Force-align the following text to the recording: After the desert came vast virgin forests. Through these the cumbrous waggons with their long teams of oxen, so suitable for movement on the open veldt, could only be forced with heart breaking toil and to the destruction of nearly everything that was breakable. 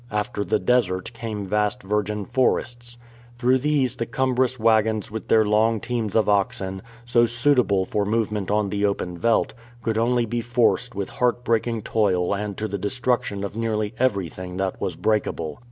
After 0.09 0.43
the 0.43 0.57
desert 0.57 1.13
came 1.13 1.45
vast 1.45 1.83
virgin 1.83 2.25
forests. 2.25 2.97
Through 3.37 3.59
these 3.59 3.97
the 3.97 4.07
cumbrous 4.07 4.57
waggons 4.59 5.11
with 5.11 5.27
their 5.27 5.45
long 5.45 5.79
teams 5.79 6.15
of 6.15 6.27
oxen, 6.27 6.81
so 7.05 7.27
suitable 7.27 7.85
for 7.85 8.03
movement 8.03 8.49
on 8.49 8.69
the 8.69 8.83
open 8.83 9.15
veldt, 9.15 9.53
could 9.83 9.99
only 9.99 10.25
be 10.25 10.41
forced 10.41 10.95
with 10.95 11.11
heart 11.11 11.43
breaking 11.43 11.83
toil 11.83 12.33
and 12.33 12.57
to 12.57 12.67
the 12.67 12.79
destruction 12.79 13.43
of 13.43 13.55
nearly 13.55 13.93
everything 13.99 14.57
that 14.57 14.81
was 14.81 14.95
breakable. 14.95 15.59